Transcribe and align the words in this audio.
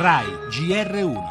RAI 0.00 0.26
GR1 0.48 1.22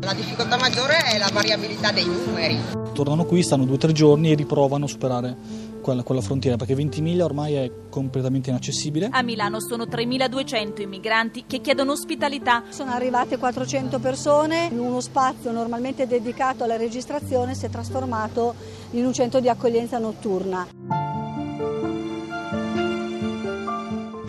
La 0.00 0.12
difficoltà 0.14 0.56
maggiore 0.58 0.96
è 1.12 1.16
la 1.18 1.30
variabilità 1.32 1.92
dei 1.92 2.06
numeri. 2.06 2.58
Tornano 2.92 3.24
qui, 3.24 3.44
stanno 3.44 3.64
due 3.64 3.76
o 3.76 3.78
tre 3.78 3.92
giorni 3.92 4.32
e 4.32 4.34
riprovano 4.34 4.86
a 4.86 4.88
superare 4.88 5.36
quella, 5.80 6.02
quella 6.02 6.20
frontiera 6.20 6.56
perché 6.56 6.74
Ventimiglia 6.74 7.24
ormai 7.24 7.54
è 7.54 7.70
completamente 7.88 8.50
inaccessibile. 8.50 9.10
A 9.12 9.22
Milano 9.22 9.60
sono 9.60 9.84
3.200 9.84 10.80
i 10.80 10.86
migranti 10.86 11.44
che 11.46 11.60
chiedono 11.60 11.92
ospitalità. 11.92 12.64
Sono 12.70 12.90
arrivate 12.90 13.38
400 13.38 14.00
persone, 14.00 14.70
in 14.72 14.80
uno 14.80 15.00
spazio 15.00 15.52
normalmente 15.52 16.08
dedicato 16.08 16.64
alla 16.64 16.76
registrazione 16.76 17.54
si 17.54 17.66
è 17.66 17.70
trasformato 17.70 18.56
in 18.90 19.06
un 19.06 19.12
centro 19.12 19.38
di 19.38 19.48
accoglienza 19.48 19.98
notturna. 19.98 20.66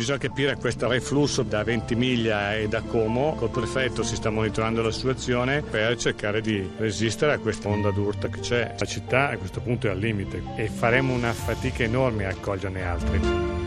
Bisogna 0.02 0.18
capire 0.18 0.55
questo 0.55 0.88
reflusso 0.88 1.44
da 1.44 1.64
Ventimiglia 1.64 2.55
e 2.55 2.68
da 2.68 2.82
Como. 2.82 3.36
Col 3.36 3.52
prefetto 3.52 4.02
si 4.02 4.16
sta 4.16 4.32
monitorando 4.32 4.82
la 4.82 4.90
situazione 4.90 5.62
per 5.62 5.96
cercare 5.96 6.41
di 6.41 6.68
resistere 6.77 7.34
a 7.34 7.38
questa 7.38 7.70
onda 7.70 7.91
d'urta 7.91 8.27
che 8.27 8.40
c'è. 8.40 8.74
La 8.80 8.86
città 8.88 9.30
a 9.30 9.38
questo 9.38 9.62
punto 9.62 9.86
è 9.86 9.91
al 9.91 10.00
limite 10.00 10.41
e 10.55 10.70
faremo 10.70 11.14
una 11.14 11.34
fatica 11.34 11.84
enorme 11.84 12.26
a 12.26 12.30
accoglierne 12.30 12.84
altri. 12.84 13.60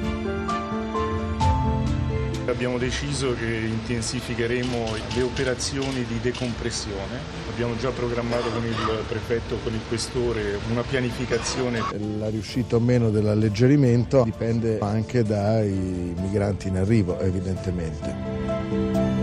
Abbiamo 2.46 2.76
deciso 2.76 3.34
che 3.34 3.46
intensificheremo 3.46 4.96
le 5.14 5.22
operazioni 5.22 6.04
di 6.04 6.20
decompressione. 6.20 7.18
Abbiamo 7.50 7.74
già 7.76 7.90
programmato 7.90 8.50
con 8.50 8.64
il 8.64 9.04
prefetto, 9.08 9.56
con 9.62 9.72
il 9.72 9.80
questore, 9.88 10.58
una 10.70 10.82
pianificazione. 10.82 11.82
La 12.18 12.28
riuscita 12.28 12.76
o 12.76 12.80
meno 12.80 13.10
dell'alleggerimento 13.10 14.24
dipende 14.24 14.78
anche 14.80 15.22
dai 15.22 16.14
migranti 16.20 16.68
in 16.68 16.76
arrivo, 16.76 17.18
evidentemente. 17.20 19.13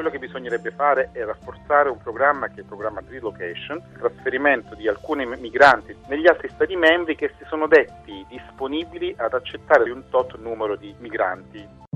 Quello 0.00 0.16
che 0.16 0.26
bisognerebbe 0.26 0.70
fare 0.70 1.10
è 1.12 1.22
rafforzare 1.22 1.90
un 1.90 1.98
programma 1.98 2.48
che 2.48 2.56
è 2.56 2.58
il 2.60 2.64
programma 2.64 3.02
di 3.02 3.12
relocation, 3.12 3.82
trasferimento 3.98 4.74
di 4.74 4.88
alcuni 4.88 5.26
migranti 5.26 5.94
negli 6.08 6.26
altri 6.26 6.48
Stati 6.48 6.74
membri 6.74 7.16
che 7.16 7.34
si 7.36 7.44
sono 7.48 7.66
detti 7.66 8.24
disponibili 8.30 9.14
ad 9.18 9.34
accettare 9.34 9.90
un 9.90 10.08
tot 10.08 10.38
numero 10.38 10.76
di 10.76 10.94
migranti. 11.00 11.89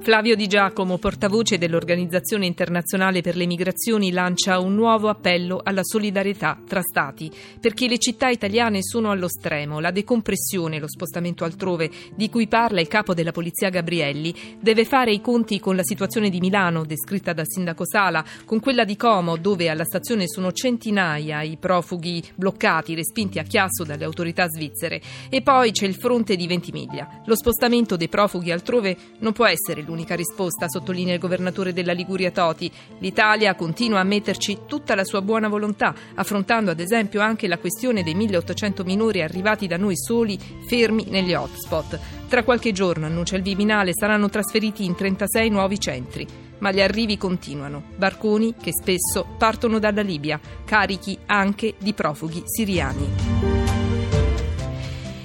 Flavio 0.00 0.36
Di 0.36 0.46
Giacomo, 0.46 0.98
portavoce 0.98 1.58
dell'Organizzazione 1.58 2.46
internazionale 2.46 3.20
per 3.20 3.36
le 3.36 3.46
migrazioni, 3.46 4.12
lancia 4.12 4.58
un 4.58 4.74
nuovo 4.74 5.08
appello 5.08 5.60
alla 5.62 5.82
solidarietà 5.82 6.60
tra 6.66 6.82
Stati, 6.82 7.30
perché 7.60 7.88
le 7.88 7.98
città 7.98 8.28
italiane 8.28 8.82
sono 8.82 9.10
allo 9.10 9.28
stremo. 9.28 9.80
La 9.80 9.90
decompressione, 9.90 10.78
lo 10.78 10.88
spostamento 10.88 11.44
altrove, 11.44 11.90
di 12.14 12.28
cui 12.28 12.48
parla 12.48 12.80
il 12.80 12.88
capo 12.88 13.14
della 13.14 13.32
polizia 13.32 13.70
Gabrielli, 13.70 14.34
deve 14.60 14.84
fare 14.84 15.12
i 15.12 15.20
conti 15.20 15.58
con 15.58 15.76
la 15.76 15.84
situazione 15.84 16.30
di 16.30 16.40
Milano, 16.40 16.84
descritta 16.84 17.32
dal 17.32 17.48
sindaco 17.48 17.86
Sala, 17.86 18.24
con 18.44 18.60
quella 18.60 18.84
di 18.84 18.96
Como, 18.96 19.36
dove 19.36 19.68
alla 19.68 19.84
stazione 19.84 20.28
sono 20.28 20.52
centinaia 20.52 21.42
i 21.42 21.56
profughi 21.56 22.22
bloccati, 22.34 22.94
respinti 22.94 23.38
a 23.38 23.44
chiasso 23.44 23.84
dalle 23.84 24.04
autorità 24.04 24.48
svizzere. 24.48 25.00
E 25.30 25.42
poi 25.42 25.70
c'è 25.72 25.86
il 25.86 25.94
fronte 25.94 26.36
di 26.36 26.46
Ventimiglia. 26.46 27.22
Lo 27.24 27.36
spostamento 27.36 27.96
dei 27.96 28.08
profughi 28.08 28.50
altrove 28.50 28.96
non 29.20 29.32
può 29.32 29.46
essere 29.46 29.71
l'unico 29.80 30.00
l'unica 30.02 30.14
risposta, 30.16 30.68
sottolinea 30.68 31.14
il 31.14 31.20
governatore 31.20 31.72
della 31.72 31.92
Liguria 31.92 32.30
Toti. 32.30 32.70
L'Italia 32.98 33.54
continua 33.54 34.00
a 34.00 34.04
metterci 34.04 34.60
tutta 34.66 34.94
la 34.94 35.04
sua 35.04 35.22
buona 35.22 35.48
volontà, 35.48 35.94
affrontando 36.14 36.70
ad 36.70 36.80
esempio 36.80 37.20
anche 37.20 37.46
la 37.46 37.58
questione 37.58 38.02
dei 38.02 38.14
1800 38.14 38.82
minori 38.84 39.22
arrivati 39.22 39.66
da 39.66 39.76
noi 39.76 39.96
soli, 39.96 40.38
fermi 40.66 41.06
negli 41.08 41.34
hotspot. 41.34 41.98
Tra 42.28 42.42
qualche 42.42 42.72
giorno, 42.72 43.06
annuncia 43.06 43.36
il 43.36 43.42
Viminale, 43.42 43.92
saranno 43.94 44.28
trasferiti 44.28 44.84
in 44.84 44.94
36 44.94 45.48
nuovi 45.50 45.78
centri. 45.78 46.26
Ma 46.58 46.72
gli 46.72 46.80
arrivi 46.80 47.16
continuano. 47.16 47.82
Barconi 47.96 48.54
che 48.60 48.70
spesso 48.72 49.26
partono 49.36 49.78
dalla 49.78 50.02
Libia, 50.02 50.40
carichi 50.64 51.18
anche 51.26 51.74
di 51.78 51.92
profughi 51.92 52.42
siriani. 52.44 53.61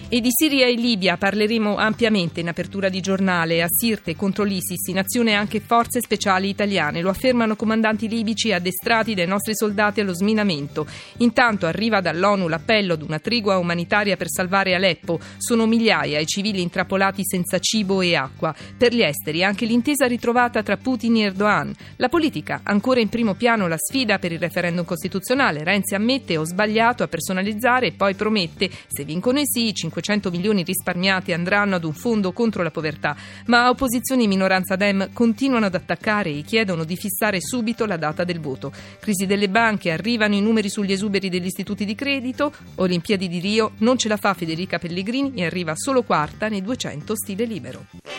E 0.09 0.21
di 0.21 0.29
Siria 0.31 0.67
e 0.67 0.75
Libia 0.75 1.17
parleremo 1.17 1.75
ampiamente 1.75 2.39
in 2.39 2.47
apertura 2.47 2.87
di 2.87 3.01
giornale. 3.01 3.61
A 3.61 3.67
Sirte 3.67 4.15
contro 4.15 4.45
l'ISIS 4.45 4.87
in 4.87 4.99
azione 4.99 5.33
anche 5.33 5.59
forze 5.59 5.99
speciali 5.99 6.47
italiane. 6.47 7.01
Lo 7.01 7.09
affermano 7.09 7.57
comandanti 7.57 8.07
libici 8.07 8.53
addestrati 8.53 9.13
dai 9.13 9.27
nostri 9.27 9.53
soldati 9.53 9.99
allo 9.99 10.13
sminamento. 10.13 10.87
Intanto 11.17 11.65
arriva 11.65 11.99
dall'ONU 11.99 12.47
l'appello 12.47 12.93
ad 12.93 13.01
una 13.01 13.19
tregua 13.19 13.57
umanitaria 13.57 14.15
per 14.15 14.29
salvare 14.29 14.75
Aleppo. 14.75 15.19
Sono 15.35 15.65
migliaia 15.65 16.19
i 16.19 16.25
civili 16.25 16.61
intrappolati 16.61 17.23
senza 17.25 17.59
cibo 17.59 17.99
e 17.99 18.15
acqua. 18.15 18.55
Per 18.77 18.93
gli 18.93 19.01
esteri 19.01 19.43
anche 19.43 19.65
l'intesa 19.65 20.07
ritrovata 20.07 20.63
tra 20.63 20.77
Putin 20.77 21.17
e 21.17 21.23
Erdogan. 21.23 21.75
La 21.97 22.07
politica 22.07 22.61
ancora 22.63 23.01
in 23.01 23.09
primo 23.09 23.33
piano 23.33 23.67
la 23.67 23.77
sfida 23.77 24.19
per 24.19 24.31
il 24.31 24.39
referendum 24.39 24.85
costituzionale. 24.85 25.65
Renzi 25.65 25.95
ammette 25.95 26.37
ho 26.37 26.45
sbagliato 26.45 27.03
a 27.03 27.09
personalizzare 27.09 27.87
e 27.87 27.91
poi 27.91 28.13
promette 28.15 28.69
se 28.87 29.03
vincono 29.03 29.41
i 29.41 29.45
sì 29.45 29.73
500 30.01 30.29
milioni 30.29 30.63
risparmiati 30.63 31.33
andranno 31.33 31.75
ad 31.75 31.83
un 31.83 31.93
fondo 31.93 32.31
contro 32.31 32.63
la 32.63 32.71
povertà, 32.71 33.15
ma 33.47 33.69
opposizioni 33.69 34.25
e 34.25 34.27
minoranza 34.27 34.75
Dem 34.75 35.09
continuano 35.13 35.65
ad 35.65 35.75
attaccare 35.75 36.29
e 36.29 36.41
chiedono 36.41 36.83
di 36.83 36.95
fissare 36.95 37.41
subito 37.41 37.85
la 37.85 37.97
data 37.97 38.23
del 38.23 38.39
voto. 38.39 38.71
Crisi 38.99 39.25
delle 39.25 39.49
banche, 39.49 39.91
arrivano 39.91 40.35
i 40.35 40.41
numeri 40.41 40.69
sugli 40.69 40.91
esuberi 40.91 41.29
degli 41.29 41.45
istituti 41.45 41.85
di 41.85 41.95
credito, 41.95 42.53
Olimpiadi 42.75 43.27
di 43.27 43.39
Rio, 43.39 43.71
non 43.79 43.97
ce 43.97 44.07
la 44.07 44.17
fa 44.17 44.33
Federica 44.33 44.77
Pellegrini 44.77 45.33
e 45.35 45.45
arriva 45.45 45.73
solo 45.75 46.03
quarta 46.03 46.47
nei 46.47 46.61
200 46.61 47.15
stile 47.15 47.45
libero. 47.45 48.16